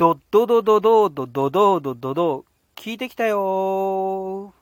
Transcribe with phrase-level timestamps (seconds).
[0.00, 4.54] ドドドドドドドドドドド聞いてきたよ。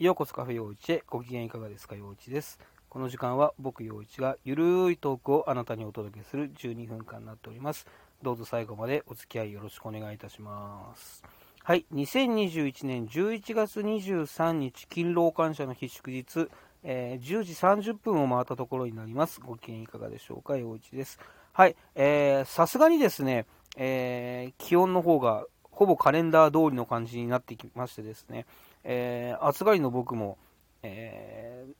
[0.00, 1.04] ようこそカフェ陽一へ。
[1.06, 2.58] ご機嫌いかがですか陽一です。
[2.88, 7.86] この時間は僕陽一がゆるいトークをあなたにお届けする12分間になっております。
[8.24, 11.22] どうぞ最後までお付き合いよろしくお願いいたします。
[11.62, 11.86] はい。
[11.94, 16.48] 2021年11月23日勤労感謝の日祝日。
[16.84, 19.38] えー、10時30分を回ったところになります。
[19.38, 21.20] ご機嫌いかがでしょうか陽一です。
[21.52, 28.46] はい、えー、さすがにですね、えー、気温の方がほぼカレンダー通りの感じになってきましてですね、
[28.84, 30.38] えー、暑がりの僕も、
[30.82, 31.74] えー、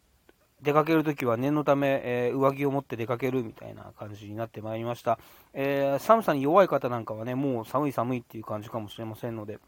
[0.63, 5.19] 出かけるときは念のため、えー、上着を持って出かけるみたいな感じになってまいりました、
[5.53, 9.59] え寒さに弱い方なんかはね、もう寒い寒いっていう感じかもしれませんので、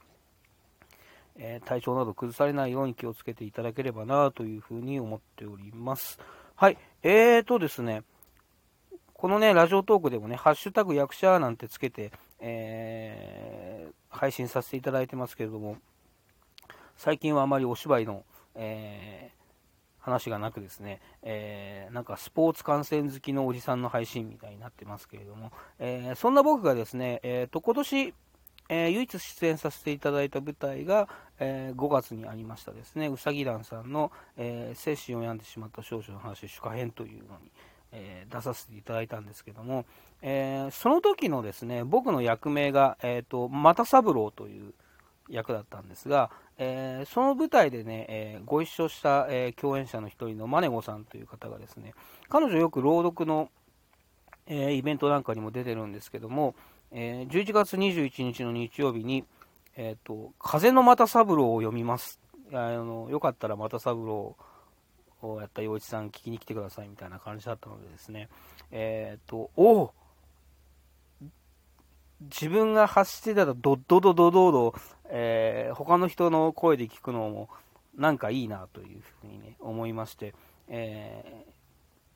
[1.37, 6.19] え体調など崩されないように気をつけていただければなというふうに思っております。
[6.55, 8.05] はい、えーとですね、
[9.15, 15.79] このね、ラジオトークでもね、ハッシュタグ役者なんてつけて、えー、配信させていただいてますけれども、
[16.97, 28.15] 最近はあまりお芝居の、えー、話がなくですね、えー、なんかスポーツ観戦好きのおじさんの配信みたいになってますけれども、えー、そんな僕がですね、えーと、今年、
[28.69, 37.51] えー、唯一出演させていただいた舞台が、えー、5月にありましたですね、うさぎ団さんの、えー、精神を病んでしまった少女の話、主歌編というのに、
[37.95, 39.87] えー、出させていただいたんですけども、
[40.21, 44.75] えー、その時のですね僕の役名が、えーと、又三郎という
[45.31, 51.95] 役だったんですが、えー、その舞台でね、えご一緒した、え共演者の一人のマネゴさんという方がですね
[52.29, 53.49] 彼女よく朗読の、
[54.47, 56.55] えイベントなんかにも出てるんですけども、
[56.91, 59.25] え11月21日の日曜日に、
[59.77, 62.21] えーと、風の又三郎を読みます。
[62.53, 64.37] あのよかったら又三郎を
[65.41, 68.29] やった陽一さん聞きに来てくださいみたいな感じだったのでですね、
[68.71, 69.93] えっ、ー、と、お
[72.21, 74.75] 自分が発してたドッドドドドド、
[75.07, 77.49] えー、他の人の声で聞くのも
[77.97, 80.35] なんかいいなというふうにね、思いまして、
[80.69, 81.45] え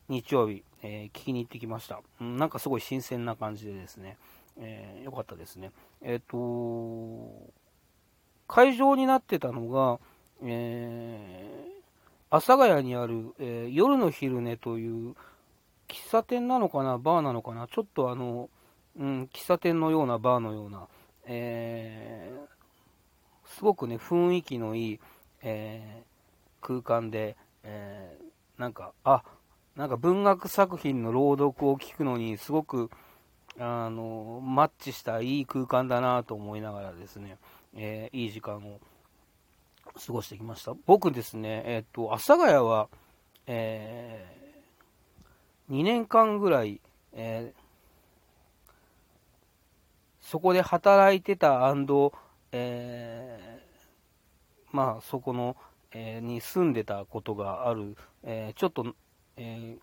[0.08, 2.00] ー、日曜日、えー、聞きに行ってきました。
[2.20, 4.16] うん、なんかすごい新鮮な感じでですね、
[4.58, 5.72] えー、よかったですね。
[6.02, 7.52] えっ、と、
[8.46, 10.00] 会場になってたのが、
[10.42, 11.64] え
[12.30, 15.14] 阿佐ヶ谷にある、えー、夜の昼寝という
[15.88, 18.50] 喫茶店なのかな、バーなのかな、ちょっとあの、
[18.98, 20.88] うん、喫茶店のようなバーのような、
[21.24, 25.00] えー、すごくね、雰囲気のいい、
[25.42, 28.18] えー、空間で、え、
[28.58, 29.22] なんか、あ、
[29.74, 32.90] なんか文学作品の朗読を聞くのにすごく、
[33.58, 37.38] あの、マッチしたいい空間だなと思いながらですね、
[37.74, 38.80] えいい時間を
[40.04, 40.74] 過ごしてきました？
[40.86, 42.88] 僕ですね、えっ、と、阿佐ヶ谷は、
[43.46, 46.80] えー、2年間ぐらい、
[47.12, 47.60] えー、
[50.20, 51.74] そこで働いてた
[52.52, 55.56] えー、まあ、そこの、
[55.92, 58.94] えー、に住んでたことがある、えー、ちょっと、
[59.36, 59.76] え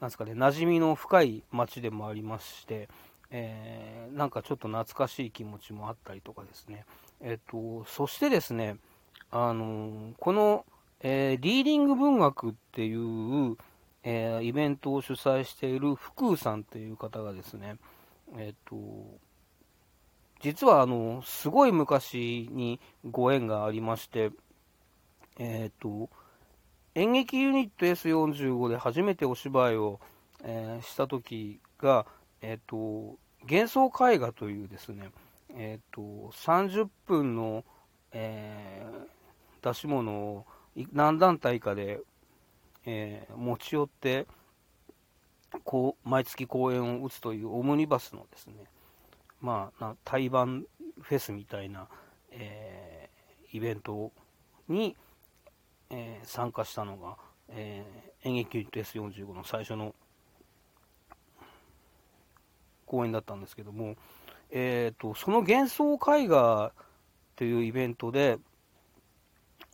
[0.00, 2.88] なんすかね、馴染みの深い町でもありまして、
[3.30, 6.84] え、なんかちょっと懐かしい気持ちもあったりとかですね、
[7.20, 8.76] えっと、そしてですね、
[9.30, 10.64] あのこの、
[11.00, 13.56] えー、リーディング文学っていう、
[14.02, 17.76] えー、イベントを主催している福空さんという方がですね、
[18.36, 18.76] えっと、
[20.40, 24.30] 実はあの、すごい昔にご縁がありまして、
[25.38, 26.08] えっと、
[26.94, 30.00] 演劇ユニット S45 で初めてお芝居を、
[30.44, 32.06] えー、した時が、
[32.40, 35.10] えっと、幻想絵画というですね、
[35.56, 37.64] えっ、ー、と、30分の、
[38.12, 40.46] えー、出し物を
[40.92, 42.00] 何団体かで、
[42.84, 44.26] えー、持ち寄って、
[45.64, 48.54] こう、毎月公演を打つというオムニバスのですね、
[49.40, 50.64] まあ、な対バン
[51.00, 51.88] フェスみたいな、
[52.30, 54.12] えー、イベント
[54.68, 54.96] に、
[55.90, 57.16] えー、参加したのが、
[57.48, 59.94] えー、演劇ユニット S45 の最初の
[62.84, 63.96] 公演だったんですけども、
[64.58, 66.72] えーと、その幻想絵画
[67.36, 68.38] というイベントで、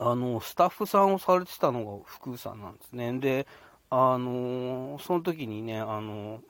[0.00, 3.12] あのスタッフさんをされてたのが福さんなんですね。
[3.20, 3.46] で、
[3.90, 6.43] あのその時にね、あの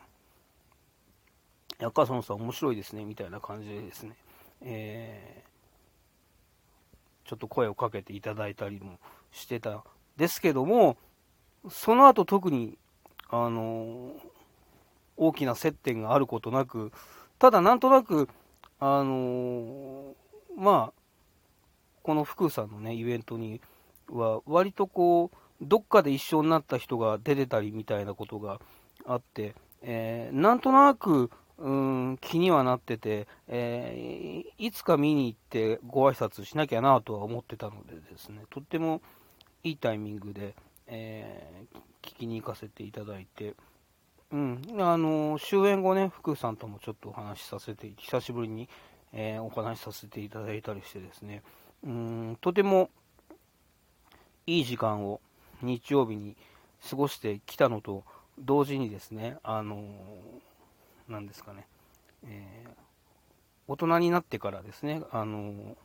[1.79, 4.17] 赤園さん面白いですねみたいな感じでですね、
[4.63, 8.99] えー、ちょっと声をかけていただいたりも
[9.31, 9.83] してたん
[10.17, 10.97] ですけども、
[11.71, 12.79] その後特に、
[13.29, 14.15] あの
[15.19, 16.93] 大きな接点があることなく、
[17.43, 18.29] ただなんとなく、
[18.79, 20.15] あのー、
[20.57, 21.01] まあ、
[22.05, 23.61] この福さんのね、イベントに
[24.09, 28.61] は、割とこう、どっかで一緒になった人が出てたりみたいなことが
[29.05, 39.03] あって、えー、なんとなく、うん気にはなってて、えー、いつか見に行ってご挨拶しなきゃなとは思ってたのでですね、とっても
[39.65, 40.55] いいタイミングで、
[40.87, 43.57] えー、聞きに行かせていただいて、
[44.33, 48.67] うん、あの終演後ね、福さんともちょっとお話しさせて、久しぶりに、
[49.13, 51.43] えー、お話しさせていただいたりしてですね、
[51.85, 52.89] うんとても
[54.47, 55.21] いい時間を
[55.61, 56.35] 日曜日に
[56.89, 58.05] 過ごしてきたのと
[58.39, 59.85] 同時にですね、あの
[61.09, 61.67] なんですかね、
[62.27, 62.71] えー、
[63.69, 65.77] 大人になってからですね、あの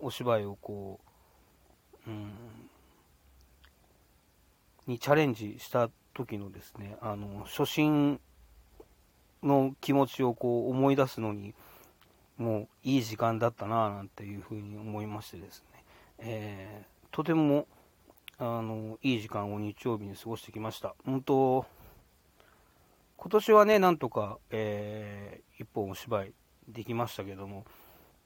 [0.00, 0.98] お芝居をこ
[2.06, 2.32] う、うん、
[4.86, 8.18] にチャレンジした時のですね、あの初心
[9.42, 11.54] の気持ちをこう思い出すのに、
[12.38, 15.84] もういい時間だったなぁなんていうふうに思いましてですね、
[16.18, 17.66] えー、とても
[18.38, 20.94] あのいい時間を日曜日に過ごしてきました。
[21.04, 21.66] 本当
[23.18, 26.32] 今年はね、なんとか、えー、一本お芝居
[26.68, 27.64] できましたけども、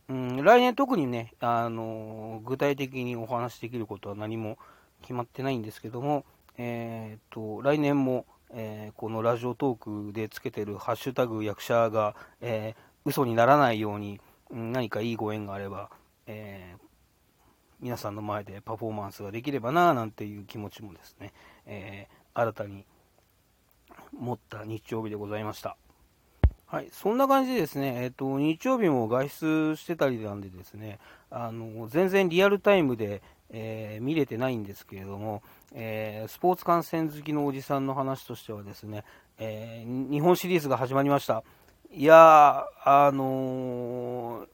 [0.09, 4.59] うん、来年特にね、あの具体的にお話しできることは何も
[5.03, 6.25] 決まってないんですけども、
[6.62, 14.21] えーと、来年も、えー、このラジオトークでつけてるハッシュタグ役者が、えー、嘘にならないように、
[14.51, 15.89] 何かいいご縁があれば、
[16.27, 16.81] えー、
[17.81, 21.33] 皆さんの前でパフォーマンスができればななんていう気持ちもですね、
[21.65, 22.85] え新たに
[24.13, 25.79] 持った日曜日でございました。
[26.67, 30.99] はい、そんな感じでですね、えっ、ー、と、日曜日も外出してたりなんでですね、
[31.31, 39.05] あの、全然リアルタイムで、えー、見れてないんですけれども、えー、スポーツ観戦好きのおじさんの話としてはですね、
[39.38, 41.43] え日本シリーズが始まりました。
[41.93, 44.46] いや、あの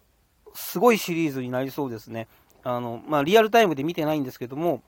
[0.54, 2.28] すごいシリーズになりそうですね。
[2.62, 4.82] あの、まあ、リアルタイムで見てないんですけども、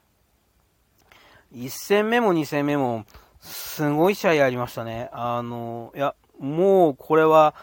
[1.55, 3.05] 1戦目も2戦目も、
[3.41, 5.09] すごい試合ありましたね。
[5.13, 7.55] あの、いや、もうこれは、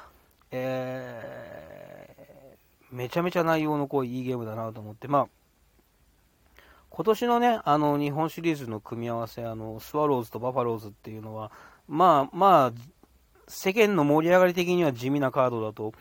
[0.51, 5.27] えー、めちゃめちゃ内容の濃いいいゲームだなと思って、まあ、
[6.95, 11.51] 今年のね、あの、日本シリーズの組み合わせ、あの、スワローズとバファローズっていうのは、
[11.89, 12.73] まあ、まあ、
[13.49, 15.93] 世間の盛り上がり的には地味なカードだと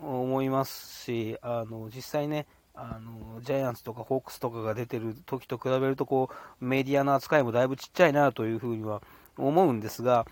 [0.00, 6.30] 思いますし、あの、実際ね、あのジャイアンツとかホークスとかが出てる時と比べるとこ
[6.60, 9.02] うメディアの扱いもだいぶちっちゃいなというふうには
[9.36, 10.26] 思うんですが、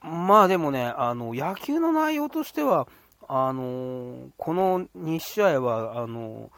[0.00, 2.88] まあでもね、あの野球の内容としては、
[3.28, 6.50] あのこの2試合はあの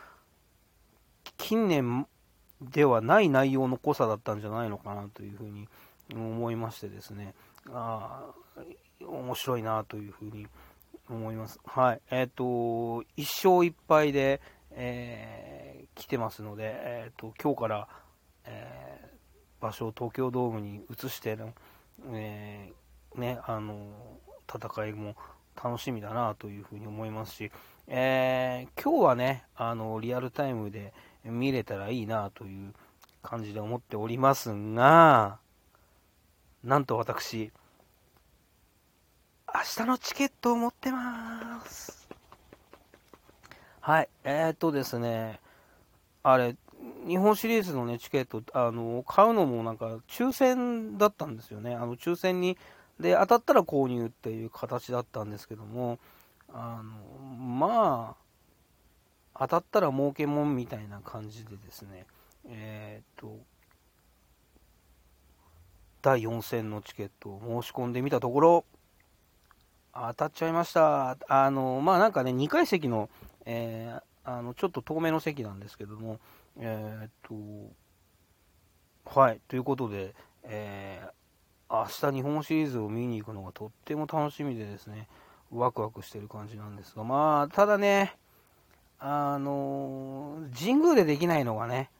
[1.36, 2.06] 近年
[2.60, 5.68] ではない内容の濃さだったんじゃないのかなというふうに
[6.12, 7.34] 思いましてですね、
[7.70, 8.30] あ
[9.00, 10.46] 面白いなというふうに
[11.08, 11.60] 思います。
[11.64, 12.00] はい。
[12.10, 14.40] えっ、ー、と、1勝1敗で、
[14.72, 17.88] えー、来てますので、えーと、今日から、
[18.44, 21.54] えー、場所を東京ドームに移しての、
[22.12, 23.88] えー、ね、あの
[24.52, 25.16] 戦いも
[25.62, 27.50] 楽しみだなというふうに思いますし、
[27.88, 30.92] えー、今日はねあのリアルタイムで
[31.30, 32.72] 見れたらいいなという
[33.22, 35.38] 感じで思っておりますが
[36.64, 37.50] なんと私
[39.54, 41.98] 明日のチケットを持ってます
[43.88, 45.40] はい、えー、っとですね、
[46.22, 46.56] あれ、
[47.06, 51.74] 日本シリーズのね、チケット、あの、買うのもなんか、抽選だったんですよね。
[51.74, 52.58] あの、抽選に、
[53.00, 55.98] で、当たったら購入っていう形だったんですけども、
[56.52, 58.17] あの、まあ、
[59.38, 62.06] 当たったら儲けもんみたいな感じでですね、
[62.48, 63.38] えー、っと、
[66.02, 68.64] 第4戦のチケットを申し込んでみたところ、
[69.94, 71.16] 当たっちゃいました。
[71.28, 73.08] あの、まあなんかね、2階席の
[73.50, 76.20] えー、あのちょっと遠めの席なんですけども、
[76.60, 77.10] えー、っ
[79.06, 80.14] と、はい、ということで、
[80.44, 85.08] えー、明日日本シリーズを見に行くのがとっても楽しみでですね、
[85.50, 88.16] ワクワクしてる感じなんですが、まあ、ただね、
[89.00, 91.90] あの神宮でできないのがね、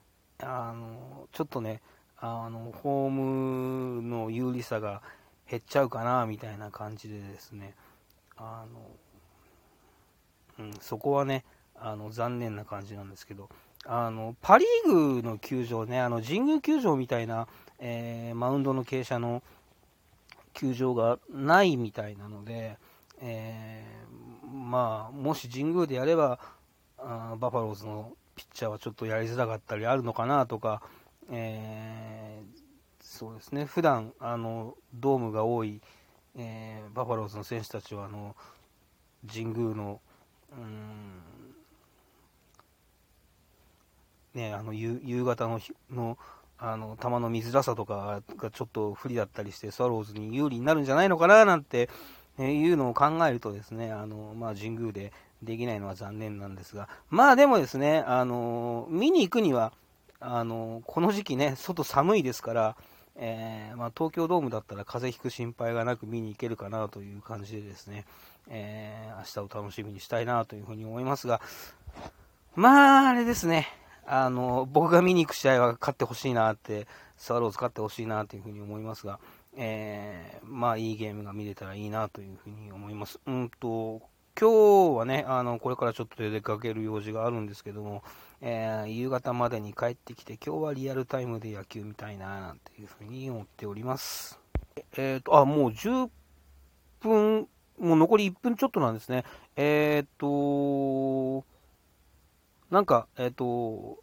[0.41, 1.81] あのちょっとね、
[2.17, 5.01] あのホームの有利さが
[5.49, 7.73] 減っちゃうかなみたいな感じでですね、
[8.37, 8.65] あ
[10.57, 13.49] のうん、そこはね、あの残念な感じなんですけど、
[13.85, 17.47] あのパ・リーグの球場ね、あの神宮球場みたいな、
[17.79, 19.41] えー、マウンドの傾斜の
[20.53, 22.77] 球場がないみたいなので、
[23.21, 26.39] えー、まあ、もし神宮でやれば
[27.01, 30.81] あ、バファローズのピッチャーはちょっとやりづらかったりあるのかなとか、
[31.31, 32.57] えー、
[33.01, 35.81] そうですね、普段あのドームが多い、
[36.37, 38.35] えー、バファローズの選手たちはあの
[39.31, 39.99] 神宮の
[44.33, 45.59] ね、あの夕方の
[45.91, 46.17] の
[46.61, 51.89] あの球の見づらさとかがちょっと不利だったりして、スワローズに有利になるんじゃないのかななんて、
[52.39, 59.73] え、いうのを考えるとですね、あの、まあ、神宮でできないのは残念なんですが、まあでもですね、あの、見に行くには、
[60.19, 62.75] あの、この時期ね、外寒いですから、
[63.21, 68.05] えー、まあ、東京ドームだったら風邪ひく心配がなく見に行けるかなという感じでですね、
[68.49, 71.41] えー、明日を楽しみにしたいなというふうに思いますが、
[72.55, 73.67] まあ、あれですね、
[74.05, 79.19] あの、僕が見に行く試合は勝ってほしいなって、スワローズ勝ってほしいなというふうに思いますが、
[79.55, 83.19] えー、まあ、いいゲームが見れたらいいなというふうに思います。
[83.25, 84.01] うんと、
[84.39, 88.03] 今日はね、あの、これからちょっと出かける用事があるんですけども、
[88.41, 94.39] えー、夕方までに帰ってきて、今日はリアルタイムで野球見たいな、なんていうふうに思っております。
[94.95, 96.09] えっ、ー、と、あ、もう10
[97.01, 97.47] 分、
[97.79, 99.25] もう残り1分ちょっとなんですね。
[99.57, 101.45] えっ、ー、と、
[102.71, 103.99] なんか、えっ、と、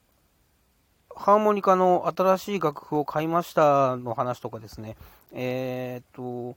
[1.17, 4.97] ハーモニカの新しい楽譜を買いましたの話とかですね、
[5.33, 6.57] えっ、と、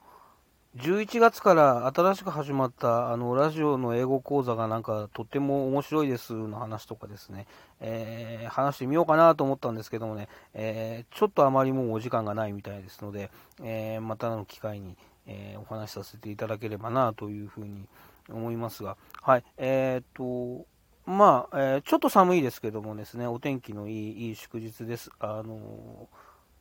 [0.77, 7.47] 11月から新しく始まったあのラジオの英語講座がなんかとっても面白いですの話とかですね、
[7.79, 13.31] えー、話してみようかなと思ったんですけどもね、えー、ちょっとあまりもうお時間がないみたいですので、
[13.63, 17.87] えー、またの機会に、えお話しさせていただければなというふうに
[18.29, 20.65] 思いますが、はい、えっと、
[21.09, 25.09] まあ、えーちょっと寒いですけどもですね、お天気のいいいい祝日です。
[25.19, 26.07] あの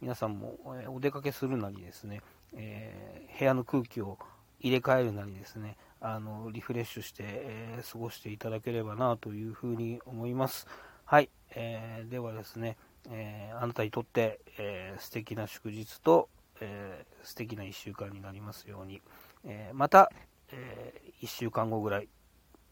[0.01, 2.23] 皆さんも、えお出かけするなりですね、
[2.55, 4.19] えー、部屋の空気を
[4.61, 10.67] 入れ替えるなりですね、あのリフレッシュして、えー、過ごしていただければなというふうに思います。
[11.05, 12.79] はい、えー、ではですね、
[13.11, 16.31] えあなたにとって、えー、素敵な祝日と、
[16.63, 19.03] えー、素敵な1週間になりますように、
[19.45, 20.11] えまた、
[20.51, 22.09] え1週間後ぐらい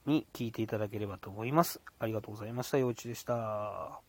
[0.06, 1.80] に聞いていただければと思います。
[1.98, 2.78] ありがとうございました。
[2.78, 4.05] 陽一でした。